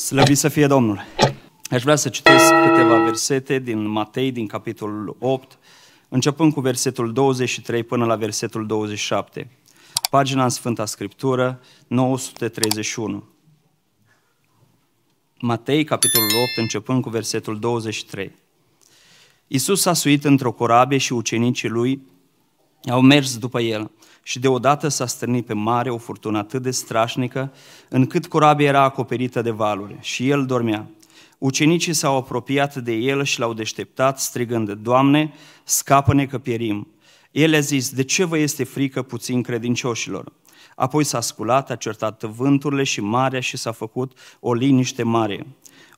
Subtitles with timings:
[0.00, 1.04] Slăvit să fie Domnul!
[1.70, 5.58] Aș vrea să citesc câteva versete din Matei, din capitolul 8,
[6.08, 9.50] începând cu versetul 23 până la versetul 27.
[10.10, 13.24] Pagina în Sfânta Scriptură, 931.
[15.40, 18.32] Matei, capitolul 8, începând cu versetul 23.
[19.46, 22.02] Iisus a suit într-o corabie și ucenicii lui
[22.88, 23.90] au mers după el
[24.22, 27.52] și deodată s-a stârnit pe mare o furtună atât de strașnică,
[27.88, 30.90] încât corabia era acoperită de valuri și el dormea.
[31.38, 35.32] Ucenicii s-au apropiat de el și l-au deșteptat, strigând, Doamne,
[35.64, 36.88] scapă-ne că pierim.
[37.30, 40.32] El a zis, de ce vă este frică puțin credincioșilor?
[40.76, 45.46] Apoi s-a sculat, a certat vânturile și marea și s-a făcut o liniște mare.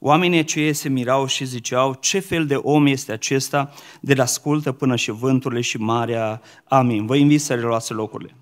[0.05, 4.73] Oamenii aceia se mirau și ziceau, ce fel de om este acesta de la ascultă
[4.73, 6.43] până și vânturile și marea.
[6.65, 7.07] Amin.
[7.07, 8.35] Vă invit să reluați locurile.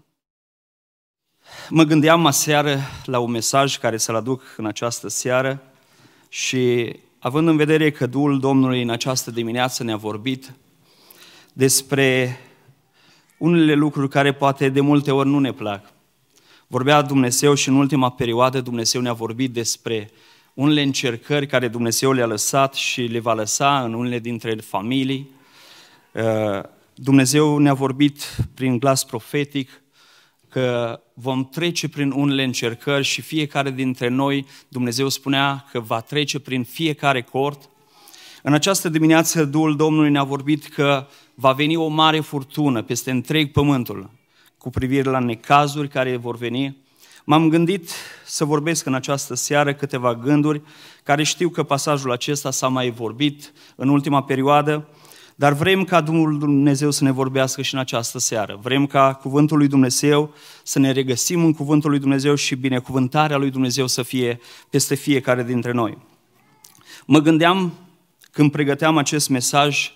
[1.69, 5.63] Mă gândeam aseară la un mesaj care să-l aduc în această seară
[6.29, 10.53] și având în vedere că Duhul Domnului în această dimineață ne-a vorbit
[11.53, 12.39] despre
[13.39, 15.93] unele lucruri care poate de multe ori nu ne plac.
[16.67, 20.11] Vorbea Dumnezeu și în ultima perioadă Dumnezeu ne-a vorbit despre
[20.61, 25.31] unele încercări care Dumnezeu le-a lăsat și le va lăsa în unele dintre familii.
[26.13, 26.63] Uh,
[26.95, 29.83] Dumnezeu ne-a vorbit prin glas profetic
[30.49, 36.39] că vom trece prin unele încercări și fiecare dintre noi, Dumnezeu spunea că va trece
[36.39, 37.69] prin fiecare cort.
[38.43, 43.53] În această dimineață, Duhul Domnului ne-a vorbit că va veni o mare furtună peste întreg
[43.53, 44.11] pământul
[44.59, 46.77] cu privire la necazuri care vor veni,
[47.31, 47.91] M-am gândit
[48.25, 50.63] să vorbesc în această seară câteva gânduri,
[51.03, 54.89] care știu că pasajul acesta s-a mai vorbit în ultima perioadă,
[55.35, 58.59] dar vrem ca Dumnezeu Dumnezeu să ne vorbească și în această seară.
[58.63, 63.51] Vrem ca Cuvântul lui Dumnezeu să ne regăsim în Cuvântul lui Dumnezeu și binecuvântarea lui
[63.51, 65.99] Dumnezeu să fie peste fiecare dintre noi.
[67.07, 67.73] Mă gândeam
[68.31, 69.93] când pregăteam acest mesaj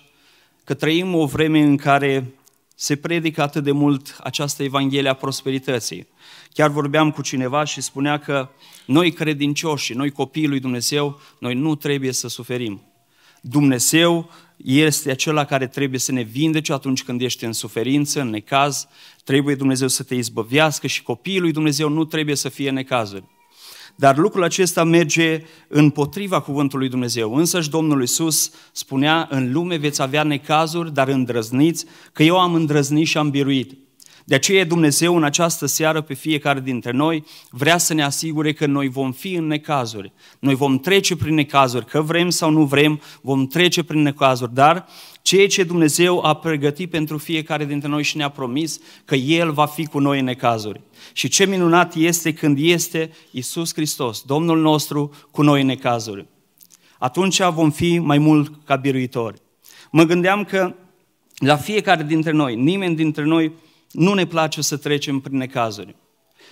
[0.63, 2.33] că trăim o vreme în care
[2.75, 6.13] se predică atât de mult această Evanghelie a prosperității.
[6.55, 8.49] Chiar vorbeam cu cineva și spunea că
[8.85, 12.81] noi credincioși, noi copiii lui Dumnezeu, noi nu trebuie să suferim.
[13.41, 18.87] Dumnezeu este acela care trebuie să ne vindece atunci când ești în suferință, în necaz,
[19.23, 23.23] trebuie Dumnezeu să te izbăvească și copiii lui Dumnezeu nu trebuie să fie necazuri.
[23.95, 27.35] Dar lucrul acesta merge împotriva cuvântului Dumnezeu.
[27.35, 33.07] Însăși Domnul Iisus spunea, în lume veți avea necazuri, dar îndrăzniți, că eu am îndrăznit
[33.07, 33.84] și am biruit.
[34.27, 38.65] De aceea Dumnezeu în această seară pe fiecare dintre noi vrea să ne asigure că
[38.65, 40.11] noi vom fi în necazuri.
[40.39, 44.87] Noi vom trece prin necazuri, că vrem sau nu vrem, vom trece prin necazuri, dar
[45.21, 49.65] ceea ce Dumnezeu a pregătit pentru fiecare dintre noi și ne-a promis că El va
[49.65, 50.81] fi cu noi în necazuri.
[51.13, 56.25] Și ce minunat este când este Isus Hristos, Domnul nostru, cu noi în necazuri.
[56.99, 59.41] Atunci vom fi mai mult ca biruitori.
[59.91, 60.75] Mă gândeam că
[61.35, 63.51] la fiecare dintre noi, nimeni dintre noi
[63.91, 65.95] nu ne place să trecem prin necazuri.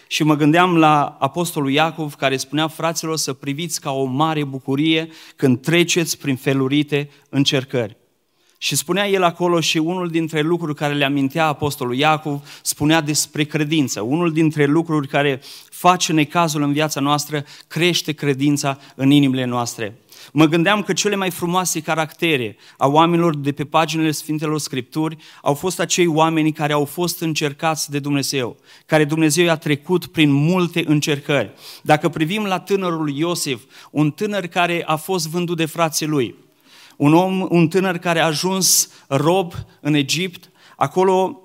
[0.08, 5.10] Și mă gândeam la Apostolul Iacov care spunea fraților să priviți ca o mare bucurie
[5.36, 7.98] când treceți prin felurite încercări.
[8.58, 13.44] Și spunea el acolo și unul dintre lucruri care le amintea Apostolul Iacov spunea despre
[13.44, 14.02] credință.
[14.02, 19.98] Unul dintre lucruri care face necazul în viața noastră crește credința în inimile noastre.
[20.32, 25.54] Mă gândeam că cele mai frumoase caractere a oamenilor de pe paginile Sfintelor Scripturi au
[25.54, 30.84] fost acei oameni care au fost încercați de Dumnezeu, care Dumnezeu i-a trecut prin multe
[30.88, 31.54] încercări.
[31.82, 36.36] Dacă privim la tânărul Iosif, un tânăr care a fost vândut de frații lui,
[36.98, 41.42] un om, un tânăr care a ajuns rob în Egipt, acolo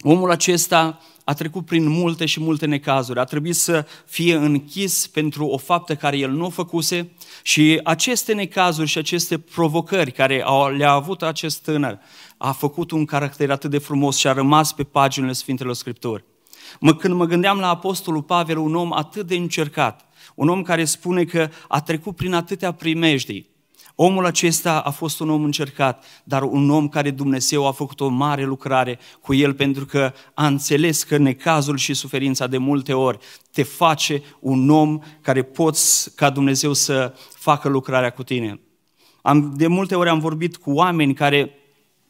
[0.00, 5.46] omul acesta a trecut prin multe și multe necazuri, a trebuit să fie închis pentru
[5.46, 10.44] o faptă care el nu o făcuse și aceste necazuri și aceste provocări care
[10.76, 11.98] le-a avut acest tânăr
[12.36, 16.24] a făcut un caracter atât de frumos și a rămas pe paginile Sfintelor Scripturi.
[16.80, 20.84] Mă, când mă gândeam la Apostolul Pavel, un om atât de încercat, un om care
[20.84, 23.49] spune că a trecut prin atâtea primejdii,
[24.02, 28.08] Omul acesta a fost un om încercat, dar un om care Dumnezeu a făcut o
[28.08, 33.18] mare lucrare cu el pentru că a înțeles că necazul și suferința de multe ori
[33.52, 38.60] te face un om care poți ca Dumnezeu să facă lucrarea cu tine.
[39.22, 41.54] Am, de multe ori am vorbit cu oameni care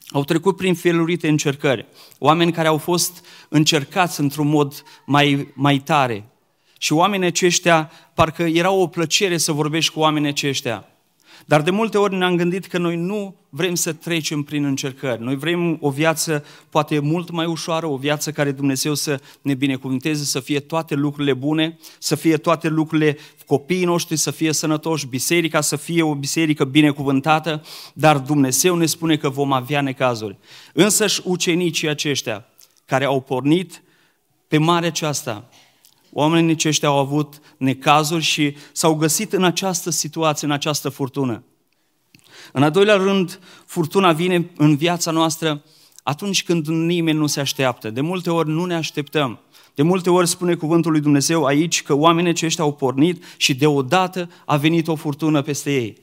[0.09, 1.87] au trecut prin felurite încercări,
[2.19, 6.29] oameni care au fost încercați într-un mod mai, mai tare.
[6.79, 10.85] Și oamenii aceștia, parcă era o plăcere să vorbești cu oamenii aceștia.
[11.47, 15.23] Dar de multe ori ne-am gândit că noi nu vrem să trecem prin încercări.
[15.23, 20.25] Noi vrem o viață poate mult mai ușoară, o viață care Dumnezeu să ne binecuvânteze,
[20.25, 25.61] să fie toate lucrurile bune, să fie toate lucrurile copiii noștri să fie sănătoși, biserica
[25.61, 27.63] să fie o biserică binecuvântată,
[27.95, 30.39] dar Dumnezeu ne spune că vom avea necazuri.
[30.73, 32.47] Însăși ucenicii aceștia
[32.85, 33.83] care au pornit
[34.49, 35.49] pe mare aceasta,
[36.13, 41.43] Oamenii aceștia au avut necazuri și s-au găsit în această situație, în această furtună.
[42.53, 45.63] În al doilea rând, furtuna vine în viața noastră
[46.03, 47.91] atunci când nimeni nu se așteaptă.
[47.91, 49.41] De multe ori nu ne așteptăm.
[49.75, 54.31] De multe ori spune cuvântul lui Dumnezeu aici că oamenii aceștia au pornit și deodată
[54.45, 55.97] a venit o furtună peste ei.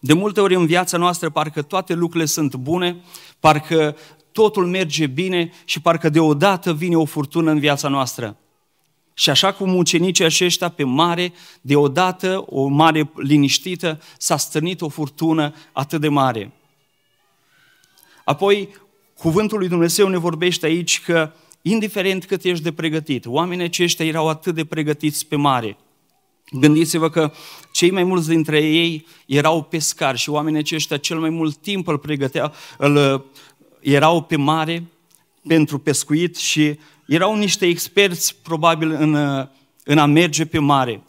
[0.00, 3.00] De multe ori în viața noastră parcă toate lucrurile sunt bune,
[3.40, 3.96] parcă
[4.32, 8.36] totul merge bine și parcă deodată vine o furtună în viața noastră.
[9.20, 15.54] Și așa cum ucenicii aceștia pe mare, deodată, o mare liniștită, s-a stârnit o furtună
[15.72, 16.52] atât de mare.
[18.24, 18.68] Apoi,
[19.18, 21.32] cuvântul lui Dumnezeu ne vorbește aici că,
[21.62, 25.76] indiferent cât ești de pregătit, oamenii aceștia erau atât de pregătiți pe mare.
[26.50, 27.32] Gândiți-vă că
[27.72, 31.98] cei mai mulți dintre ei erau pescari și oamenii aceștia cel mai mult timp îl
[31.98, 33.24] pregăteau, îl,
[33.80, 34.84] erau pe mare
[35.46, 36.78] pentru pescuit și
[37.10, 39.14] erau niște experți probabil în,
[39.84, 41.02] în a merge pe mare.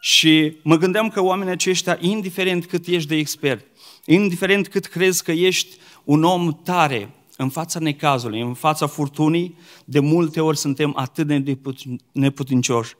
[0.00, 3.66] Și mă gândeam că oamenii aceștia, indiferent cât ești de expert,
[4.04, 10.00] indiferent cât crezi că ești un om tare în fața necazului, în fața furtunii, de
[10.00, 11.58] multe ori suntem atât de
[12.12, 12.94] neputincioși.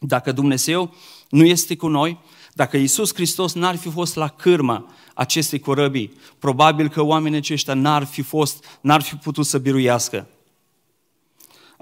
[0.00, 0.94] Dacă Dumnezeu
[1.28, 2.18] nu este cu noi,
[2.52, 8.04] dacă Isus Hristos n-ar fi fost la cârma acestei corăbii, probabil că oamenii aceștia n-ar
[8.04, 10.28] fi fost, n-ar fi putut să biruiască.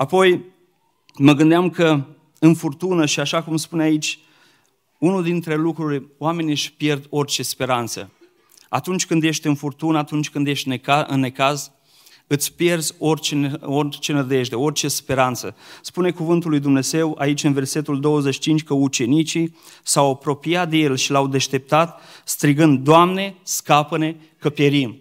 [0.00, 0.44] Apoi
[1.18, 2.04] mă gândeam că
[2.38, 4.18] în furtună și așa cum spune aici,
[4.98, 8.10] unul dintre lucruri, oamenii își pierd orice speranță.
[8.68, 11.70] Atunci când ești în furtună, atunci când ești în necaz,
[12.26, 15.56] îți pierzi orice, orice nădejde, orice speranță.
[15.82, 21.10] Spune cuvântul lui Dumnezeu aici în versetul 25 că ucenicii s-au apropiat de el și
[21.10, 25.00] l-au deșteptat strigând, Doamne, scapă-ne că pierim.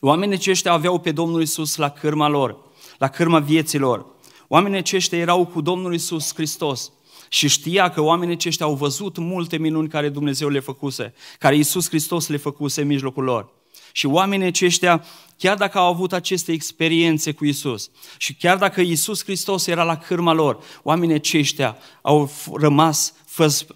[0.00, 2.68] Oamenii aceștia aveau pe Domnul Isus la cârma lor
[3.00, 4.06] la cârma vieților.
[4.48, 6.92] Oamenii aceștia erau cu Domnul Isus Hristos
[7.28, 11.88] și știa că oamenii aceștia au văzut multe minuni care Dumnezeu le făcuse, care Isus
[11.88, 13.48] Hristos le făcuse în mijlocul lor.
[13.92, 15.04] Și oamenii aceștia,
[15.38, 19.96] chiar dacă au avut aceste experiențe cu Isus și chiar dacă Isus Hristos era la
[19.96, 23.14] cârma lor, oamenii aceștia au rămas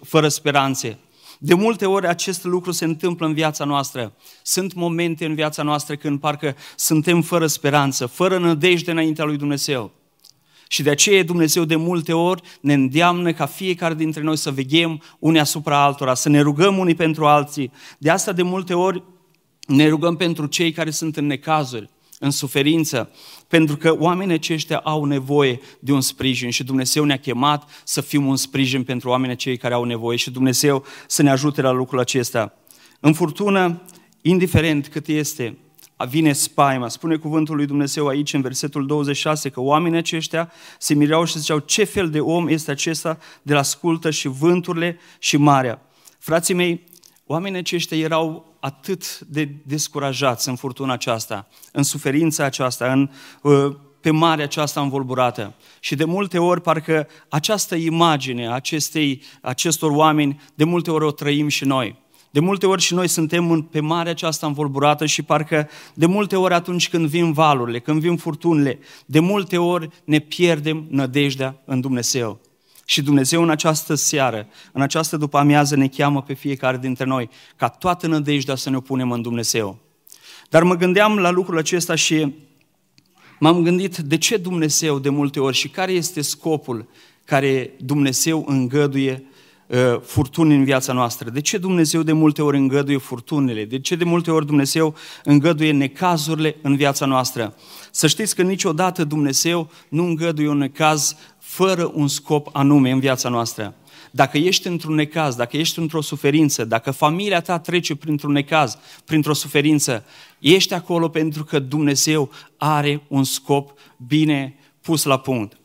[0.03, 0.99] fără speranțe.
[1.39, 4.13] De multe ori acest lucru se întâmplă în viața noastră.
[4.43, 9.91] Sunt momente în viața noastră când parcă suntem fără speranță, fără nădejde înaintea lui Dumnezeu.
[10.67, 15.01] Și de aceea Dumnezeu de multe ori ne îndeamnă ca fiecare dintre noi să veghem
[15.19, 17.71] unii asupra altora, să ne rugăm unii pentru alții.
[17.97, 19.03] De asta de multe ori
[19.67, 21.89] ne rugăm pentru cei care sunt în necazuri,
[22.19, 23.11] în suferință,
[23.47, 28.25] pentru că oamenii aceștia au nevoie de un sprijin și Dumnezeu ne-a chemat să fim
[28.27, 31.99] un sprijin pentru oamenii cei care au nevoie și Dumnezeu să ne ajute la lucrul
[31.99, 32.53] acesta.
[32.99, 33.81] În furtună,
[34.21, 35.57] indiferent cât este,
[36.09, 36.87] vine spaima.
[36.87, 41.59] Spune cuvântul lui Dumnezeu aici în versetul 26 că oamenii aceștia se mirau și ziceau
[41.59, 45.81] ce fel de om este acesta de la ascultă și vânturile și marea.
[46.19, 46.83] Frații mei,
[47.25, 53.09] oamenii aceștia erau atât de descurajați în furtuna aceasta, în suferința aceasta, în,
[53.41, 55.53] uh, pe marea aceasta învolburată.
[55.79, 61.47] Și de multe ori, parcă această imagine acestei, acestor oameni, de multe ori o trăim
[61.47, 62.03] și noi.
[62.31, 66.35] De multe ori și noi suntem în, pe marea aceasta învolburată și parcă de multe
[66.35, 71.81] ori atunci când vin valurile, când vin furtunile, de multe ori ne pierdem nădejdea în
[71.81, 72.39] Dumnezeu.
[72.85, 77.29] Și Dumnezeu în această seară, în această după amiază ne cheamă pe fiecare dintre noi
[77.55, 79.79] ca toată nădejdea să ne punem în Dumnezeu.
[80.49, 82.35] Dar mă gândeam la lucrul acesta și
[83.39, 86.89] m-am gândit de ce Dumnezeu de multe ori și care este scopul
[87.25, 89.34] care Dumnezeu îngăduie uh,
[90.01, 91.29] furtuni în viața noastră.
[91.29, 93.65] De ce Dumnezeu de multe ori îngăduie furtunile?
[93.65, 97.55] De ce de multe ori Dumnezeu îngăduie necazurile în viața noastră?
[97.91, 103.29] Să știți că niciodată Dumnezeu nu îngăduie un necaz fără un scop anume în viața
[103.29, 103.75] noastră.
[104.11, 109.33] Dacă ești într-un necaz, dacă ești într-o suferință, dacă familia ta trece printr-un necaz, printr-o
[109.33, 110.03] suferință,
[110.39, 115.57] ești acolo pentru că Dumnezeu are un scop bine pus la punct.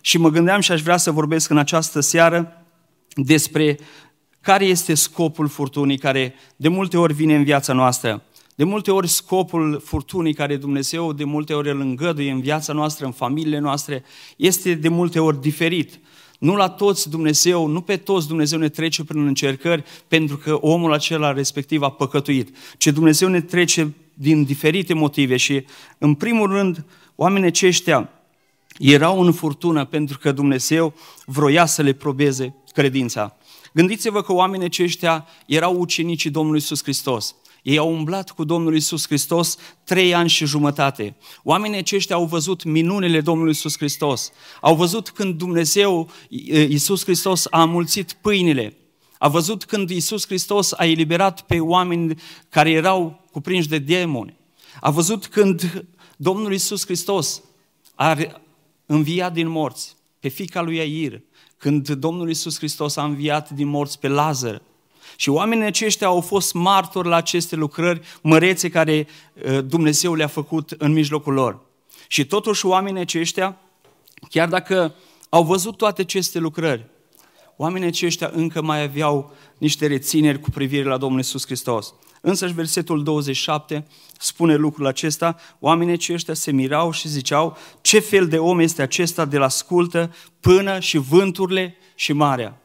[0.00, 2.61] Și mă gândeam și aș vrea să vorbesc în această seară
[3.14, 3.78] despre
[4.40, 8.22] care este scopul furtunii care de multe ori vine în viața noastră.
[8.54, 13.06] De multe ori scopul furtunii care Dumnezeu de multe ori îl îngăduie în viața noastră,
[13.06, 14.04] în familiile noastre,
[14.36, 16.00] este de multe ori diferit.
[16.38, 20.92] Nu la toți Dumnezeu, nu pe toți Dumnezeu ne trece prin încercări pentru că omul
[20.92, 25.64] acela respectiv a păcătuit, ci Dumnezeu ne trece din diferite motive și,
[25.98, 26.84] în primul rând,
[27.16, 28.10] oamenii aceștia
[28.78, 30.94] erau în furtună pentru că Dumnezeu
[31.26, 33.36] vroia să le probeze credința.
[33.72, 37.34] Gândiți-vă că oamenii aceștia erau ucenicii Domnului Iisus Hristos.
[37.62, 41.16] Ei au umblat cu Domnul Isus Hristos trei ani și jumătate.
[41.42, 44.32] Oamenii aceștia au văzut minunile Domnului Isus Hristos.
[44.60, 46.10] Au văzut când Dumnezeu,
[46.68, 48.76] Isus Hristos, a mulțit pâinile.
[49.18, 52.14] A văzut când Isus Hristos a eliberat pe oameni
[52.48, 54.36] care erau cuprinși de demoni.
[54.80, 55.84] A văzut când
[56.16, 57.42] Domnul Isus Hristos
[57.94, 58.16] a
[58.86, 61.22] înviat din morți pe fica lui Air,
[61.62, 64.62] când Domnul Isus Hristos a înviat din morți pe Lazar,
[65.16, 69.06] și oamenii aceștia au fost martori la aceste lucrări mărețe care
[69.44, 71.60] uh, Dumnezeu le-a făcut în mijlocul lor.
[72.08, 73.56] Și totuși oamenii aceștia,
[74.28, 74.94] chiar dacă
[75.28, 76.86] au văzut toate aceste lucrări,
[77.56, 81.94] oamenii aceștia încă mai aveau niște rețineri cu privire la Domnul Isus Hristos.
[82.24, 83.86] Însă și versetul 27
[84.18, 89.24] spune lucrul acesta, oamenii aceștia se mirau și ziceau, ce fel de om este acesta
[89.24, 92.60] de la scultă până și vânturile și marea.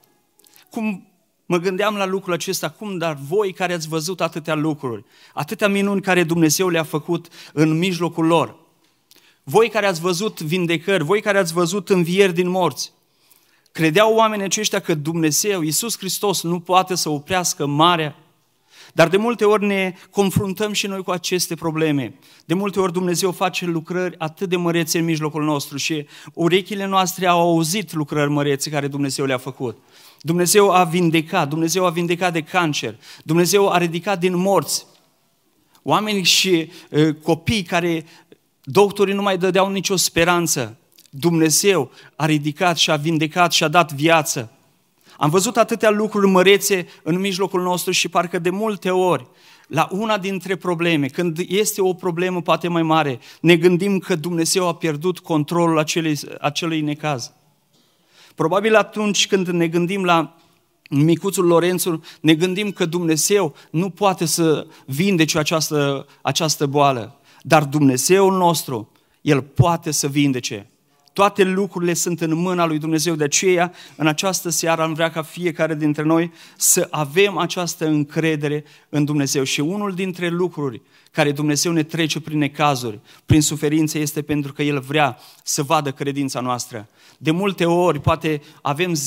[0.70, 1.08] Cum
[1.46, 6.02] mă gândeam la lucrul acesta, cum, dar voi care ați văzut atâtea lucruri, atâtea minuni
[6.02, 8.56] care Dumnezeu le-a făcut în mijlocul lor,
[9.44, 12.92] voi care ați văzut vindecări, voi care ați văzut învieri din morți,
[13.72, 18.16] credeau oamenii aceștia că Dumnezeu, Iisus Hristos, nu poate să oprească marea
[18.98, 22.14] dar de multe ori ne confruntăm și noi cu aceste probleme.
[22.46, 27.28] De multe ori Dumnezeu face lucrări atât de mărețe în mijlocul nostru și urechile noastre
[27.28, 29.78] au auzit lucrări mărețe care Dumnezeu le-a făcut.
[30.22, 34.86] Dumnezeu a vindecat, Dumnezeu a vindecat de cancer, Dumnezeu a ridicat din morți.
[35.84, 38.06] Oameni și uh, copii care
[38.64, 40.78] doctorii nu mai dădeau nicio speranță.
[41.10, 44.52] Dumnezeu a ridicat și a vindecat și a dat viață.
[45.18, 49.28] Am văzut atâtea lucruri mărețe în mijlocul nostru și parcă de multe ori,
[49.68, 54.68] la una dintre probleme, când este o problemă poate mai mare, ne gândim că Dumnezeu
[54.68, 57.32] a pierdut controlul acelui, acelui necaz.
[58.36, 60.38] Probabil atunci când ne gândim la
[60.90, 68.38] micuțul Lorențul, ne gândim că Dumnezeu nu poate să vindece această, această boală, dar Dumnezeul
[68.38, 70.70] nostru, El poate să vindece.
[71.18, 75.22] Toate lucrurile sunt în mâna lui Dumnezeu, de aceea în această seară am vrea ca
[75.22, 79.44] fiecare dintre noi să avem această încredere în Dumnezeu.
[79.44, 80.82] Și unul dintre lucruri
[81.12, 85.92] care Dumnezeu ne trece prin necazuri, prin suferințe, este pentru că El vrea să vadă
[85.92, 86.88] credința noastră.
[87.18, 88.98] De multe ori, poate avem 10-20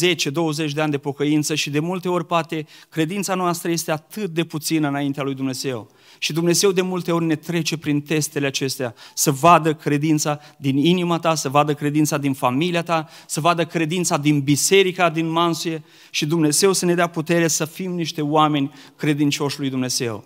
[0.72, 4.88] de ani de pocăință și de multe ori, poate, credința noastră este atât de puțină
[4.88, 5.90] înaintea lui Dumnezeu.
[6.18, 11.18] Și Dumnezeu de multe ori ne trece prin testele acestea, să vadă credința din inima
[11.18, 16.26] ta, să vadă credința din familia ta, să vadă credința din biserica din Mansuie și
[16.26, 20.24] Dumnezeu să ne dea putere să fim niște oameni credincioși lui Dumnezeu.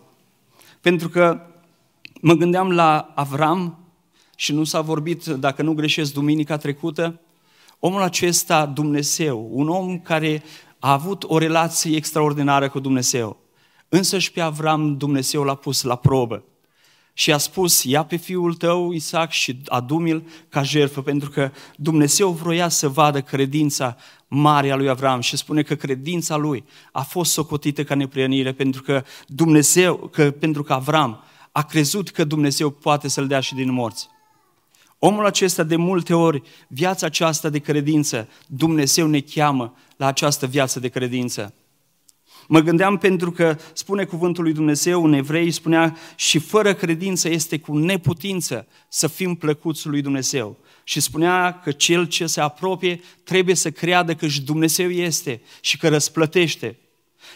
[0.81, 1.41] Pentru că
[2.21, 3.79] mă gândeam la Avram
[4.37, 7.21] și nu s-a vorbit, dacă nu greșesc, duminica trecută,
[7.79, 10.43] omul acesta, Dumnezeu, un om care
[10.79, 13.37] a avut o relație extraordinară cu Dumnezeu.
[13.89, 16.45] Însă și pe Avram Dumnezeu l-a pus la probă
[17.17, 22.31] și a spus, ia pe fiul tău Isaac și adu-mi-l ca jertfă, pentru că Dumnezeu
[22.31, 23.97] vroia să vadă credința
[24.29, 28.83] mare a lui Avram și spune că credința lui a fost socotită ca neprienire pentru
[28.83, 33.73] că Dumnezeu, că, pentru că Avram a crezut că Dumnezeu poate să-l dea și din
[33.73, 34.09] morți.
[34.99, 40.81] Omul acesta de multe ori, viața aceasta de credință, Dumnezeu ne cheamă la această viață
[40.81, 41.55] de credință.
[42.49, 47.59] Mă gândeam pentru că spune cuvântul lui Dumnezeu în evrei, spunea și fără credință este
[47.59, 50.59] cu neputință să fim plăcuți lui Dumnezeu.
[50.85, 55.79] Și spunea că cel ce se apropie trebuie să creadă că și Dumnezeu este și
[55.79, 56.79] că răsplătește.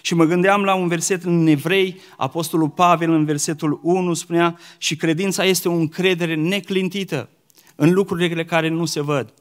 [0.02, 4.96] Și mă gândeam la un verset în evrei, Apostolul Pavel în versetul 1 spunea și
[4.96, 7.28] credința este o încredere neclintită
[7.74, 9.34] în lucrurile care nu se văd.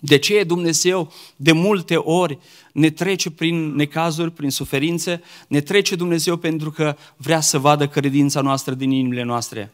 [0.00, 2.38] De ce Dumnezeu de multe ori
[2.72, 5.22] ne trece prin necazuri, prin suferințe?
[5.48, 9.72] Ne trece Dumnezeu pentru că vrea să vadă credința noastră din inimile noastre.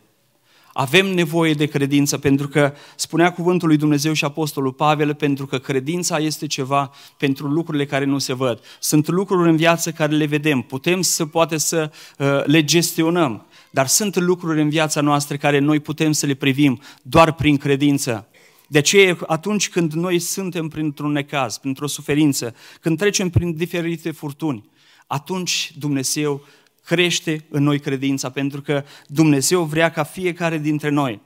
[0.77, 5.59] Avem nevoie de credință pentru că spunea cuvântul lui Dumnezeu și Apostolul Pavel, pentru că
[5.59, 8.61] credința este ceva pentru lucrurile care nu se văd.
[8.81, 13.87] Sunt lucruri în viață care le vedem, putem să poate să uh, le gestionăm, dar
[13.87, 18.29] sunt lucruri în viața noastră care noi putem să le privim doar prin credință.
[18.69, 24.69] De aceea, atunci când noi suntem printr-un necaz, printr-o suferință, când trecem prin diferite furtuni,
[25.07, 26.45] atunci Dumnezeu
[26.85, 31.21] crește în noi credința, pentru că Dumnezeu vrea ca fiecare dintre noi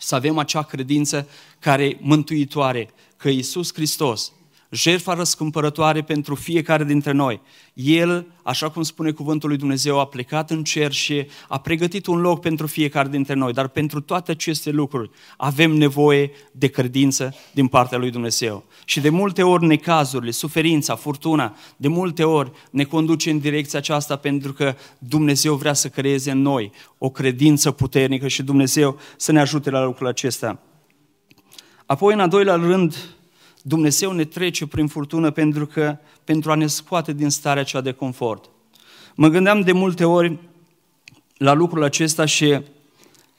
[0.00, 4.32] să avem acea credință care mântuitoare, că Iisus Hristos
[4.70, 7.40] jertfa răscumpărătoare pentru fiecare dintre noi.
[7.74, 12.20] El, așa cum spune cuvântul lui Dumnezeu, a plecat în cer și a pregătit un
[12.20, 17.66] loc pentru fiecare dintre noi, dar pentru toate aceste lucruri avem nevoie de credință din
[17.66, 18.64] partea lui Dumnezeu.
[18.84, 24.16] Și de multe ori necazurile, suferința, furtuna, de multe ori ne conduce în direcția aceasta
[24.16, 29.40] pentru că Dumnezeu vrea să creeze în noi o credință puternică și Dumnezeu să ne
[29.40, 30.60] ajute la lucrul acesta.
[31.86, 33.16] Apoi, în a doilea rând,
[33.68, 37.92] Dumnezeu ne trece prin furtună pentru, că, pentru a ne scoate din starea cea de
[37.92, 38.48] confort.
[39.14, 40.38] Mă gândeam de multe ori
[41.36, 42.60] la lucrul acesta și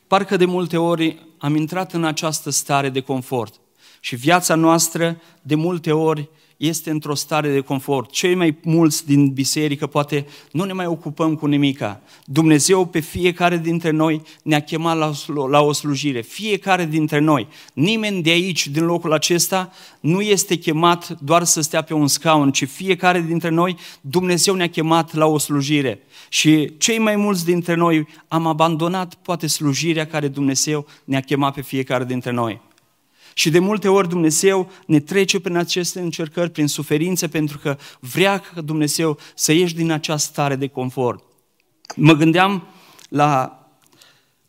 [0.07, 3.60] parcă de multe ori am intrat în această stare de confort.
[4.00, 8.12] Și viața noastră de multe ori este într-o stare de confort.
[8.12, 12.02] Cei mai mulți din biserică poate nu ne mai ocupăm cu nimica.
[12.26, 15.12] Dumnezeu pe fiecare dintre noi ne-a chemat la,
[15.50, 16.22] la o slujire.
[16.22, 17.48] Fiecare dintre noi.
[17.74, 22.52] Nimeni de aici, din locul acesta, nu este chemat doar să stea pe un scaun,
[22.52, 26.02] ci fiecare dintre noi, Dumnezeu ne-a chemat la o slujire.
[26.30, 31.62] Și cei mai mulți dintre noi am abandonat poate slujirea care Dumnezeu ne-a chemat pe
[31.62, 32.62] fiecare dintre noi.
[33.38, 38.38] Și de multe ori Dumnezeu ne trece prin aceste încercări, prin suferințe, pentru că vrea
[38.38, 41.24] ca Dumnezeu să ieși din această stare de confort.
[41.96, 42.67] Mă gândeam
[43.10, 43.60] la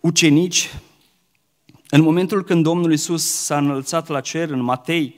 [0.00, 0.70] ucenici,
[1.90, 5.16] în momentul când Domnul Isus s-a înălțat la cer, în Matei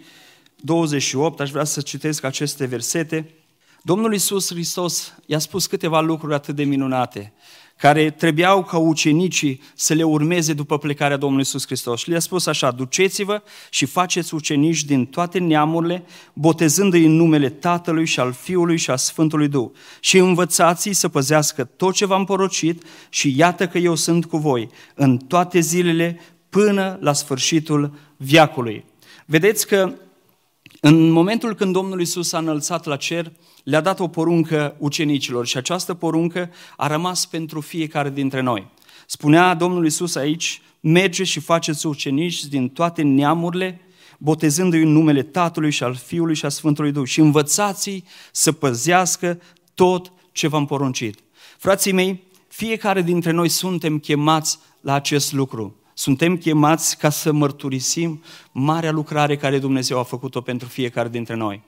[0.57, 3.35] 28, aș vrea să citesc aceste versete,
[3.83, 7.33] Domnul Isus Hristos i-a spus câteva lucruri atât de minunate
[7.81, 12.01] care trebuiau ca ucenicii să le urmeze după plecarea Domnului Isus Hristos.
[12.01, 18.07] Și le-a spus așa, duceți-vă și faceți ucenici din toate neamurile, botezându-i în numele Tatălui
[18.07, 19.71] și al Fiului și al Sfântului Duh.
[20.01, 24.69] Și învățați-i să păzească tot ce v-am porocit și iată că eu sunt cu voi
[24.95, 28.85] în toate zilele până la sfârșitul viacului.
[29.27, 29.93] Vedeți că
[30.81, 33.33] în momentul când Domnul Isus s-a înălțat la cer,
[33.65, 38.67] le-a dat o poruncă ucenicilor și această poruncă a rămas pentru fiecare dintre noi.
[39.07, 43.81] Spunea Domnul Isus aici, merge și faceți ucenici din toate neamurile,
[44.19, 49.41] botezându-i în numele Tatălui și al Fiului și al Sfântului Duh și învățați să păzească
[49.75, 51.19] tot ce v-am poruncit.
[51.59, 55.80] Frații mei, fiecare dintre noi suntem chemați la acest lucru.
[56.01, 61.63] Suntem chemați ca să mărturisim marea lucrare care Dumnezeu a făcut-o pentru fiecare dintre noi.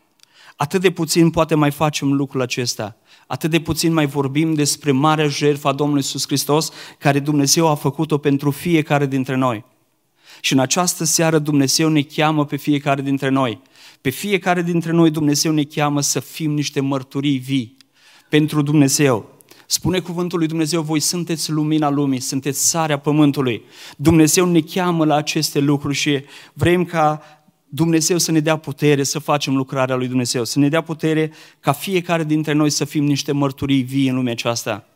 [0.57, 2.97] Atât de puțin poate mai facem lucrul acesta.
[3.27, 7.75] Atât de puțin mai vorbim despre marea jertfă a Domnului Iisus Hristos, care Dumnezeu a
[7.75, 9.65] făcut-o pentru fiecare dintre noi.
[10.41, 13.61] Și în această seară Dumnezeu ne cheamă pe fiecare dintre noi.
[14.01, 17.77] Pe fiecare dintre noi Dumnezeu ne cheamă să fim niște mărturii vii
[18.29, 19.33] pentru Dumnezeu.
[19.73, 23.63] Spune cuvântul lui Dumnezeu, voi sunteți lumina lumii, sunteți sarea pământului.
[23.97, 27.23] Dumnezeu ne cheamă la aceste lucruri și vrem ca
[27.69, 31.73] Dumnezeu să ne dea putere să facem lucrarea lui Dumnezeu, să ne dea putere ca
[31.73, 34.87] fiecare dintre noi să fim niște mărturii vii în lumea aceasta.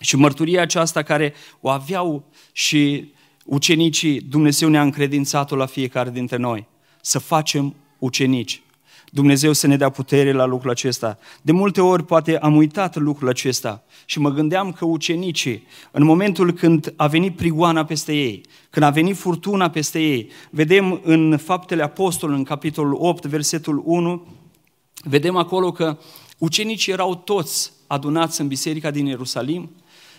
[0.00, 3.12] Și mărturia aceasta care o aveau și
[3.44, 6.66] ucenicii, Dumnezeu ne-a încredințat-o la fiecare dintre noi.
[7.00, 8.62] Să facem ucenici.
[9.10, 11.18] Dumnezeu să ne dea putere la lucrul acesta.
[11.42, 16.52] De multe ori poate am uitat lucrul acesta și mă gândeam că ucenicii, în momentul
[16.52, 21.82] când a venit prigoana peste ei, când a venit furtuna peste ei, vedem în Faptele
[21.82, 24.26] Apostolului, în capitolul 8, versetul 1,
[25.04, 25.98] vedem acolo că
[26.38, 29.70] ucenicii erau toți adunați în biserica din Ierusalim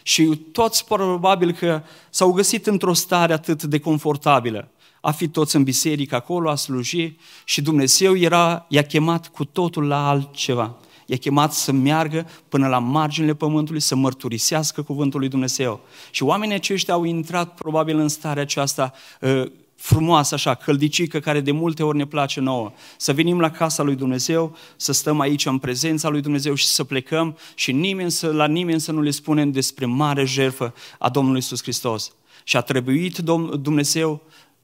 [0.04, 4.69] și toți probabil că s-au găsit într-o stare atât de confortabilă
[5.02, 9.88] a fi toți în biserică acolo, a sluji și Dumnezeu era, i-a chemat cu totul
[9.88, 10.76] la altceva.
[11.06, 15.80] I-a chemat să meargă până la marginile pământului, să mărturisească cuvântul lui Dumnezeu.
[16.12, 19.44] Și oamenii aceștia au intrat probabil în starea aceasta uh,
[19.76, 22.72] frumoasă, așa, căldicică, care de multe ori ne place nouă.
[22.98, 26.84] Să venim la casa lui Dumnezeu, să stăm aici în prezența lui Dumnezeu și să
[26.84, 31.40] plecăm și nimeni să, la nimeni să nu le spunem despre mare jertfă a Domnului
[31.40, 32.12] Iisus Hristos.
[32.44, 33.18] Și a trebuit
[33.60, 34.22] Dumnezeu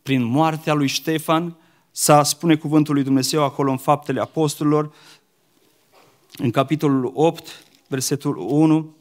[0.07, 1.55] prin moartea lui Ștefan,
[1.91, 4.91] să spune cuvântul lui Dumnezeu acolo în Faptele Apostolilor,
[6.37, 8.95] în capitolul 8, versetul 1,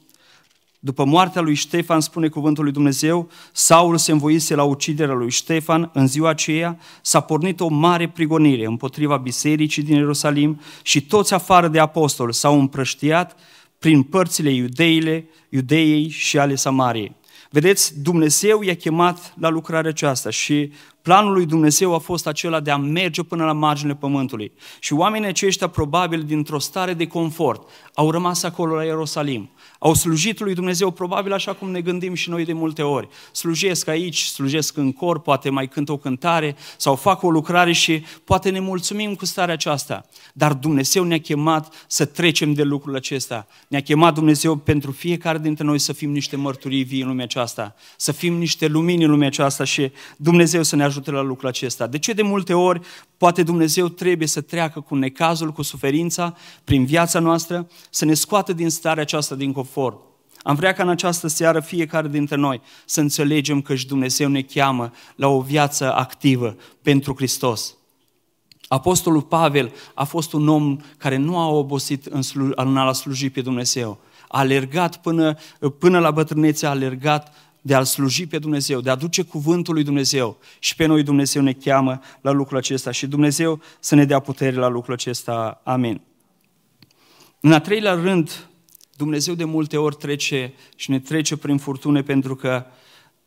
[0.78, 5.90] după moartea lui Ștefan, spune cuvântul lui Dumnezeu, Saul se învoise la uciderea lui Ștefan,
[5.92, 11.68] în ziua aceea s-a pornit o mare prigonire împotriva bisericii din Ierusalim și toți afară
[11.68, 13.36] de apostoli s-au împrăștiat
[13.78, 17.16] prin părțile iudeile, iudeiei și ale Samariei.
[17.50, 20.72] Vedeți, Dumnezeu i-a chemat la lucrarea aceasta și
[21.06, 24.52] Planul lui Dumnezeu a fost acela de a merge până la marginile pământului.
[24.80, 29.50] Și oamenii aceștia, probabil dintr-o stare de confort, au rămas acolo la Ierusalim.
[29.78, 33.08] Au slujit lui Dumnezeu, probabil așa cum ne gândim și noi de multe ori.
[33.32, 38.04] Slujesc aici, slujesc în cor, poate mai cânt o cântare sau fac o lucrare și
[38.24, 40.04] poate ne mulțumim cu starea aceasta.
[40.32, 43.46] Dar Dumnezeu ne-a chemat să trecem de lucrul acesta.
[43.68, 47.74] Ne-a chemat Dumnezeu pentru fiecare dintre noi să fim niște mărturii vii în lumea aceasta,
[47.96, 51.86] să fim niște lumini în lumea aceasta și Dumnezeu să ne ajute la lucrul acesta.
[51.86, 52.80] De ce de multe ori
[53.16, 58.52] poate Dumnezeu trebuie să treacă cu necazul, cu suferința prin viața noastră, să ne scoată
[58.52, 60.00] din starea aceasta din confort?
[60.42, 64.42] Am vrea ca în această seară fiecare dintre noi să înțelegem că și Dumnezeu ne
[64.42, 67.76] cheamă la o viață activă pentru Hristos.
[68.68, 73.30] Apostolul Pavel a fost un om care nu a obosit în, slu- în a sluji
[73.30, 73.98] pe Dumnezeu.
[74.28, 75.36] A alergat până,
[75.78, 77.34] până la bătrânețe, a alergat
[77.66, 80.38] de a-L sluji pe Dumnezeu, de a duce cuvântul lui Dumnezeu.
[80.58, 84.56] Și pe noi Dumnezeu ne cheamă la lucrul acesta și Dumnezeu să ne dea putere
[84.56, 85.60] la lucrul acesta.
[85.64, 86.00] Amin.
[87.40, 88.48] În a treilea rând,
[88.96, 92.66] Dumnezeu de multe ori trece și ne trece prin furtune pentru că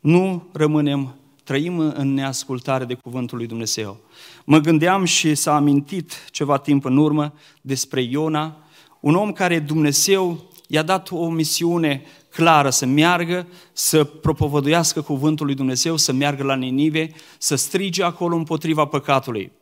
[0.00, 4.00] nu rămânem, trăim în neascultare de cuvântul lui Dumnezeu.
[4.44, 8.56] Mă gândeam și s-a amintit ceva timp în urmă despre Iona,
[9.00, 15.54] un om care Dumnezeu i-a dat o misiune clară să meargă, să propovăduiască cuvântul lui
[15.54, 19.52] Dumnezeu, să meargă la Ninive, să strige acolo împotriva păcatului.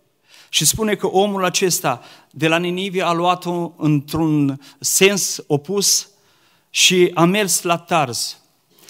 [0.49, 6.09] Și spune că omul acesta de la Ninive a luat-o într-un sens opus
[6.71, 8.41] și a mers la Tarz.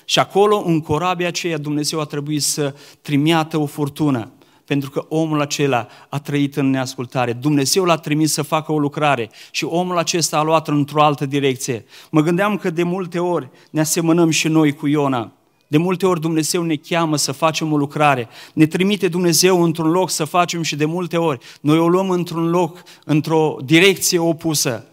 [0.04, 4.32] Și acolo, în corabia aceea, Dumnezeu a trebuit să trimiată o furtună
[4.68, 7.32] pentru că omul acela a trăit în neascultare.
[7.32, 11.84] Dumnezeu l-a trimis să facă o lucrare și omul acesta a luat într-o altă direcție.
[12.10, 15.32] Mă gândeam că de multe ori ne asemănăm și noi cu Iona.
[15.66, 20.10] De multe ori Dumnezeu ne cheamă să facem o lucrare, ne trimite Dumnezeu într-un loc
[20.10, 24.87] să facem și de multe ori noi o luăm într-un loc, într-o direcție opusă.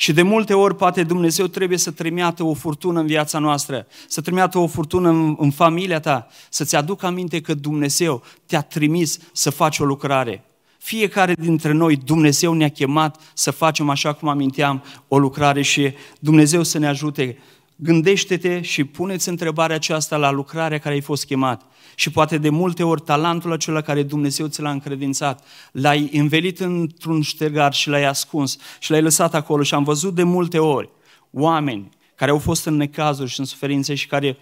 [0.00, 4.20] Și de multe ori poate Dumnezeu trebuie să trimiată o furtună în viața noastră, să
[4.20, 9.50] trimiată o furtună în, în familia ta, să-ți aducă aminte că Dumnezeu te-a trimis să
[9.50, 10.44] faci o lucrare.
[10.78, 16.62] Fiecare dintre noi, Dumnezeu ne-a chemat să facem, așa cum aminteam, o lucrare și Dumnezeu
[16.62, 17.38] să ne ajute.
[17.80, 21.62] Gândește-te și puneți întrebarea aceasta la lucrarea care ai fost chemat
[21.94, 27.22] și poate de multe ori talentul acela care Dumnezeu ți l-a încredințat, l-ai învelit într-un
[27.22, 30.88] ștergar și l-ai ascuns și l-ai lăsat acolo și am văzut de multe ori
[31.30, 34.38] oameni care au fost în necazuri și în suferințe și care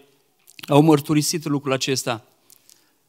[0.68, 2.24] au mărturisit lucrul acesta.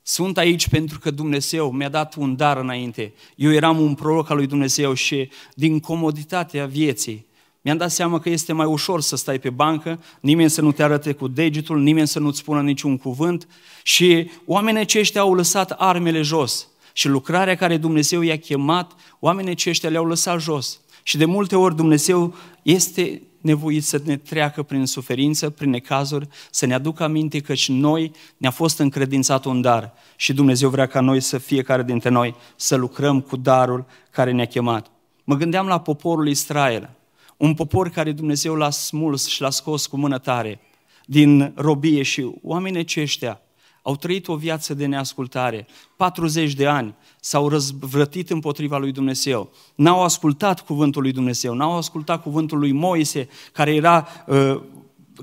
[0.01, 3.13] Sunt aici pentru că Dumnezeu mi-a dat un dar înainte.
[3.35, 7.26] Eu eram un proroc al lui Dumnezeu și din comoditatea vieții
[7.67, 10.83] mi-am dat seama că este mai ușor să stai pe bancă, nimeni să nu te
[10.83, 13.47] arate cu degetul, nimeni să nu-ți spună niciun cuvânt
[13.83, 19.89] și oamenii aceștia au lăsat armele jos și lucrarea care Dumnezeu i-a chemat, oamenii aceștia
[19.89, 20.79] le-au lăsat jos.
[21.03, 26.65] Și de multe ori Dumnezeu este nevoit să ne treacă prin suferință, prin necazuri, să
[26.65, 30.99] ne aducă aminte că și noi ne-a fost încredințat un dar și Dumnezeu vrea ca
[30.99, 34.91] noi să fiecare dintre noi să lucrăm cu darul care ne-a chemat.
[35.23, 36.96] Mă gândeam la poporul Israel.
[37.37, 40.59] Un popor care Dumnezeu l-a smuls și l-a scos cu mână tare
[41.05, 43.41] din robie și oamenii aceștia
[43.87, 45.67] au trăit o viață de neascultare.
[45.95, 49.51] 40 de ani s-au răzvrătit împotriva lui Dumnezeu.
[49.75, 54.61] N-au ascultat cuvântul lui Dumnezeu, n-au ascultat cuvântul lui Moise, care, era, uh,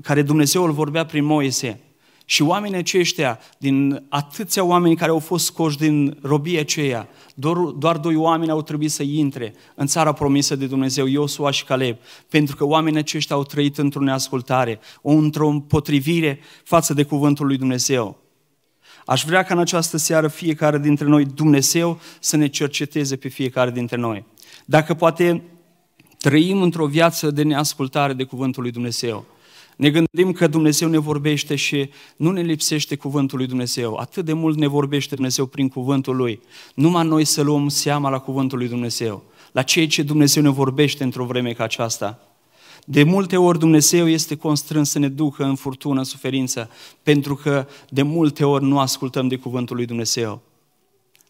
[0.01, 1.79] care Dumnezeu îl vorbea prin Moise.
[2.25, 7.97] Și oamenii aceștia, din atâția oameni care au fost scoși din robie aceea, doar, doar
[7.97, 11.97] doi oameni au trebuit să intre în țara promisă de Dumnezeu, Iosua și Caleb,
[12.29, 18.23] pentru că oamenii aceștia au trăit într-o neascultare, într-o împotrivire față de cuvântul lui Dumnezeu.
[19.05, 23.71] Aș vrea ca în această seară fiecare dintre noi, Dumnezeu, să ne cerceteze pe fiecare
[23.71, 24.25] dintre noi.
[24.65, 25.43] Dacă poate
[26.19, 29.25] trăim într-o viață de neascultare de cuvântul lui Dumnezeu,
[29.75, 33.95] ne gândim că Dumnezeu ne vorbește și nu ne lipsește cuvântul lui Dumnezeu.
[33.95, 36.39] Atât de mult ne vorbește Dumnezeu prin cuvântul lui.
[36.73, 41.03] Numai noi să luăm seama la cuvântul lui Dumnezeu, la ceea ce Dumnezeu ne vorbește
[41.03, 42.19] într-o vreme ca aceasta.
[42.85, 46.69] De multe ori Dumnezeu este constrâns să ne ducă în furtună, în suferință,
[47.03, 50.41] pentru că de multe ori nu ascultăm de cuvântul lui Dumnezeu.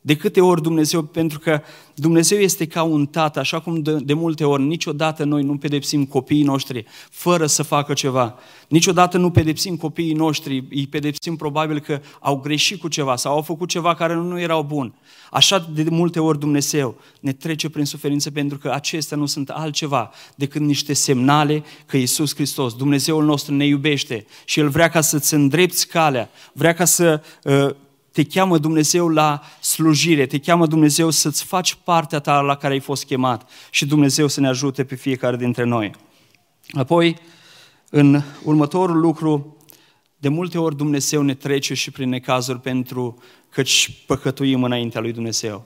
[0.05, 1.61] De câte ori Dumnezeu, pentru că
[1.95, 6.05] Dumnezeu este ca un tată, așa cum de, de multe ori niciodată noi nu pedepsim
[6.05, 8.35] copiii noștri fără să facă ceva.
[8.67, 13.41] Niciodată nu pedepsim copiii noștri, îi pedepsim probabil că au greșit cu ceva sau au
[13.41, 14.93] făcut ceva care nu erau bun.
[15.31, 20.11] Așa de multe ori Dumnezeu ne trece prin suferință pentru că acestea nu sunt altceva
[20.35, 25.33] decât niște semnale că Iisus Hristos, Dumnezeul nostru ne iubește și El vrea ca să-ți
[25.33, 27.75] îndrepți calea, vrea ca să uh,
[28.15, 32.80] te cheamă Dumnezeu la slujire, te cheamă Dumnezeu să-ți faci partea ta la care ai
[32.80, 35.91] fost chemat și Dumnezeu să ne ajute pe fiecare dintre noi.
[36.71, 37.15] Apoi,
[37.89, 39.58] în următorul lucru,
[40.17, 43.17] de multe ori Dumnezeu ne trece și prin necazuri pentru
[43.49, 45.65] căci păcătuim înaintea lui Dumnezeu.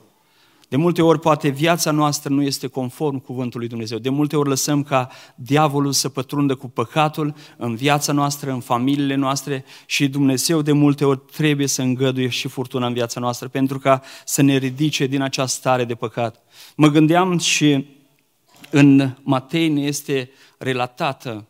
[0.70, 3.98] De multe ori poate viața noastră nu este conform cuvântului Dumnezeu.
[3.98, 9.14] De multe ori lăsăm ca diavolul să pătrundă cu păcatul în viața noastră, în familiile
[9.14, 13.78] noastre și Dumnezeu de multe ori trebuie să îngăduie și furtuna în viața noastră pentru
[13.78, 16.42] ca să ne ridice din această stare de păcat.
[16.76, 17.86] Mă gândeam și
[18.70, 21.46] în Matei ne este relatată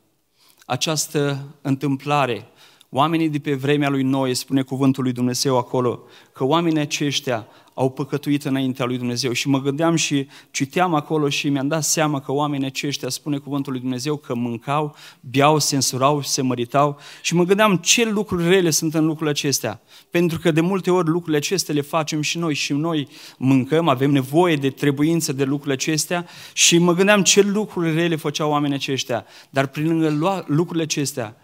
[0.67, 2.47] această întâmplare.
[2.93, 7.91] Oamenii de pe vremea lui Noe, spune cuvântul lui Dumnezeu acolo, că oamenii aceștia au
[7.91, 9.33] păcătuit înaintea lui Dumnezeu.
[9.33, 13.73] Și mă gândeam și citeam acolo și mi-am dat seama că oamenii aceștia, spune cuvântul
[13.73, 16.99] lui Dumnezeu, că mâncau, beau, se însurau, se măritau.
[17.23, 19.81] Și mă gândeam ce lucruri rele sunt în lucrurile acestea.
[20.11, 22.55] Pentru că de multe ori lucrurile acestea le facem și noi.
[22.55, 26.27] Și noi mâncăm, avem nevoie de trebuință de lucrurile acestea.
[26.53, 29.25] Și mă gândeam ce lucruri rele făceau oamenii aceștia.
[29.51, 31.37] Dar prin lângă lucrurile acestea,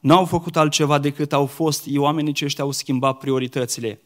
[0.00, 4.00] n-au făcut altceva decât au fost, oamenii aceștia au schimbat prioritățile.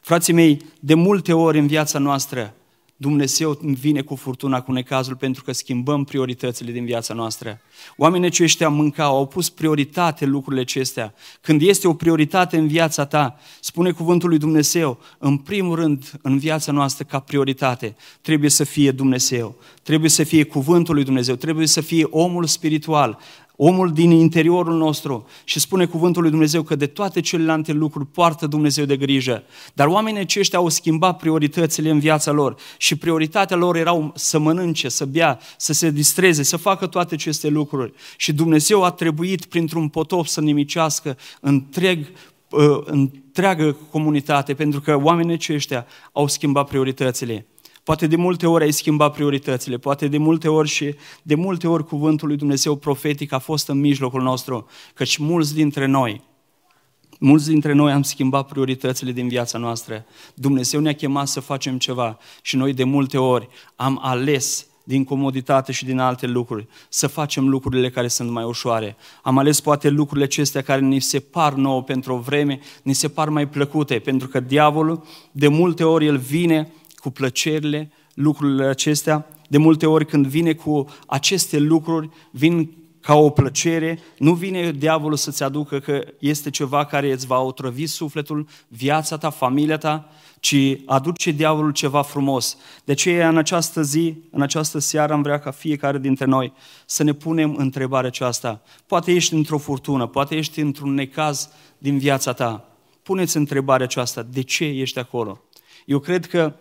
[0.00, 2.54] Frații mei, de multe ori în viața noastră,
[3.00, 7.60] Dumnezeu vine cu furtuna, cu necazul, pentru că schimbăm prioritățile din viața noastră.
[7.96, 11.14] Oamenii aceștia mâncau, au pus prioritate lucrurile acestea.
[11.40, 16.38] Când este o prioritate în viața ta, spune cuvântul lui Dumnezeu, în primul rând, în
[16.38, 21.66] viața noastră, ca prioritate, trebuie să fie Dumnezeu, trebuie să fie cuvântul lui Dumnezeu, trebuie
[21.66, 23.18] să fie omul spiritual,
[23.60, 28.46] omul din interiorul nostru și spune cuvântul lui Dumnezeu că de toate celelalte lucruri poartă
[28.46, 29.42] Dumnezeu de grijă.
[29.74, 34.88] Dar oamenii aceștia au schimbat prioritățile în viața lor și prioritatea lor erau să mănânce,
[34.88, 37.92] să bea, să se distreze, să facă toate aceste lucruri.
[38.16, 42.06] Și Dumnezeu a trebuit printr-un potop să nimicească întreg
[42.50, 47.46] uh, întreagă comunitate, pentru că oamenii aceștia au schimbat prioritățile.
[47.88, 51.84] Poate de multe ori ai schimbat prioritățile, poate de multe ori și de multe ori
[51.84, 56.22] cuvântul lui Dumnezeu profetic a fost în mijlocul nostru, căci mulți dintre noi,
[57.18, 60.04] mulți dintre noi am schimbat prioritățile din viața noastră.
[60.34, 65.72] Dumnezeu ne-a chemat să facem ceva și noi de multe ori am ales din comoditate
[65.72, 68.96] și din alte lucruri, să facem lucrurile care sunt mai ușoare.
[69.22, 73.08] Am ales poate lucrurile acestea care ni se par nouă pentru o vreme, ni se
[73.08, 79.26] par mai plăcute, pentru că diavolul de multe ori el vine cu plăcerile, lucrurile acestea.
[79.48, 85.16] De multe ori când vine cu aceste lucruri, vin ca o plăcere, nu vine diavolul
[85.16, 90.08] să-ți aducă că este ceva care îți va otrăvi sufletul, viața ta, familia ta,
[90.40, 90.56] ci
[90.86, 92.56] aduce diavolul ceva frumos.
[92.84, 96.52] De aceea în această zi, în această seară am vrea ca fiecare dintre noi
[96.86, 98.62] să ne punem întrebarea aceasta.
[98.86, 102.68] Poate ești într-o furtună, poate ești într-un necaz din viața ta.
[103.02, 105.40] Puneți întrebarea aceasta, de ce ești acolo?
[105.84, 106.54] Eu cred că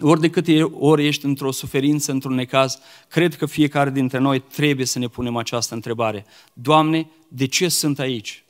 [0.00, 2.78] ori de câte ori ești într-o suferință, într-un necaz,
[3.08, 6.26] cred că fiecare dintre noi trebuie să ne punem această întrebare.
[6.52, 8.44] Doamne, de ce sunt aici?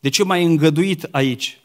[0.00, 1.60] De ce m-ai îngăduit aici?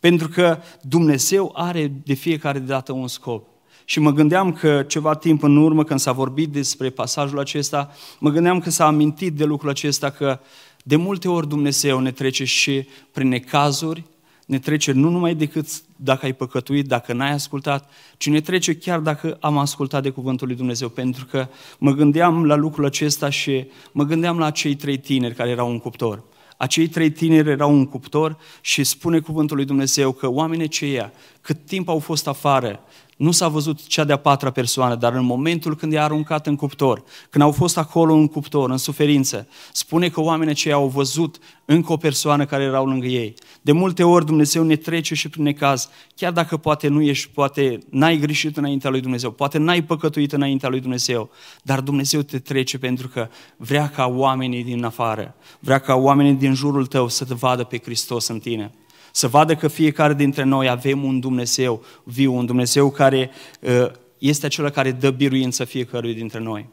[0.00, 3.46] Pentru că Dumnezeu are de fiecare dată un scop.
[3.84, 8.30] Și mă gândeam că ceva timp în urmă, când s-a vorbit despre pasajul acesta, mă
[8.30, 10.40] gândeam că s-a amintit de lucrul acesta că
[10.82, 14.04] de multe ori Dumnezeu ne trece și prin necazuri,
[14.46, 18.98] ne trece nu numai decât dacă ai păcătuit, dacă n-ai ascultat, ci ne trece chiar
[18.98, 20.88] dacă am ascultat de Cuvântul lui Dumnezeu.
[20.88, 25.50] Pentru că mă gândeam la lucrul acesta și mă gândeam la cei trei tineri care
[25.50, 26.24] erau în cuptor.
[26.56, 31.66] Acei trei tineri erau un cuptor și spune cuvântul lui Dumnezeu că oamenii aceia, cât
[31.66, 32.80] timp au fost afară,
[33.16, 37.02] nu s-a văzut cea de-a patra persoană, dar în momentul când i-a aruncat în cuptor,
[37.30, 41.92] când au fost acolo în cuptor, în suferință, spune că oamenii aceia au văzut încă
[41.92, 43.34] o persoană care erau lângă ei.
[43.62, 47.78] De multe ori Dumnezeu ne trece și prin necaz, chiar dacă poate nu ești, poate
[47.90, 51.30] n-ai greșit înaintea lui Dumnezeu, poate n-ai păcătuit înaintea lui Dumnezeu,
[51.62, 56.54] dar Dumnezeu te trece pentru că vrea ca oamenii din afară, vrea ca oamenii din
[56.54, 58.72] jurul tău să te vadă pe Hristos în tine
[59.16, 64.46] să vadă că fiecare dintre noi avem un Dumnezeu viu, un Dumnezeu care uh, este
[64.46, 66.68] acela care dă biruință fiecărui dintre noi.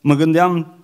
[0.00, 0.78] Mă gândeam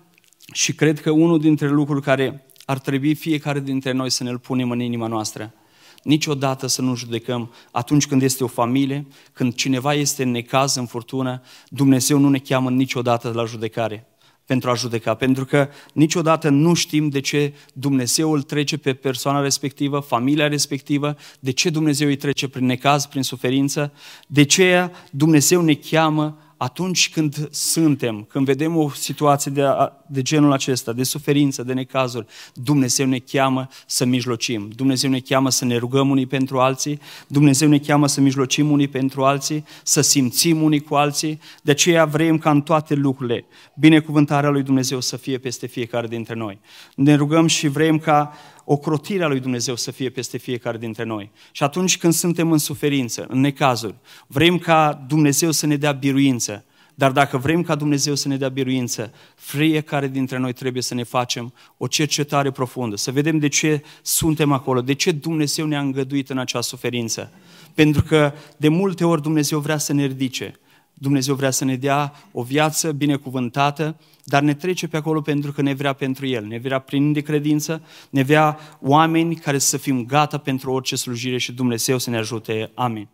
[0.53, 4.71] și cred că unul dintre lucruri care ar trebui fiecare dintre noi să ne-l punem
[4.71, 5.55] în inima noastră,
[6.03, 10.87] niciodată să nu judecăm atunci când este o familie, când cineva este în necaz, în
[10.87, 14.07] furtună, Dumnezeu nu ne cheamă niciodată la judecare
[14.47, 19.41] pentru a judeca, pentru că niciodată nu știm de ce Dumnezeu îl trece pe persoana
[19.41, 23.93] respectivă, familia respectivă, de ce Dumnezeu îi trece prin necaz, prin suferință,
[24.27, 29.63] de ce Dumnezeu ne cheamă atunci când suntem, când vedem o situație de,
[30.07, 34.71] de genul acesta, de suferință, de necazuri, Dumnezeu ne cheamă să mijlocim.
[34.77, 38.89] Dumnezeu ne cheamă să ne rugăm unii pentru alții, Dumnezeu ne cheamă să mijlocim unii
[38.89, 41.41] pentru alții, să simțim unii cu alții.
[41.63, 46.35] De aceea vrem ca în toate lucrurile binecuvântarea lui Dumnezeu să fie peste fiecare dintre
[46.35, 46.59] noi.
[46.95, 48.33] Ne rugăm și vrem ca
[48.65, 51.31] ocrotirea lui Dumnezeu să fie peste fiecare dintre noi.
[51.53, 53.95] Și atunci când suntem în suferință, în necazuri,
[54.27, 56.65] vrem ca Dumnezeu să ne dea biruință.
[56.95, 61.03] Dar dacă vrem ca Dumnezeu să ne dea biruință, fiecare dintre noi trebuie să ne
[61.03, 66.31] facem o cercetare profundă, să vedem de ce suntem acolo, de ce Dumnezeu ne-a îngăduit
[66.31, 67.31] în acea suferință.
[67.75, 70.59] Pentru că de multe ori Dumnezeu vrea să ne ridice,
[70.95, 75.63] Dumnezeu vrea să ne dea o viață binecuvântată, dar ne trece pe acolo pentru că
[75.63, 80.07] ne vrea pentru El, ne vrea prin de credință, ne vrea oameni care să fim
[80.07, 82.71] gata pentru orice slujire și Dumnezeu să ne ajute.
[82.75, 83.09] Amin.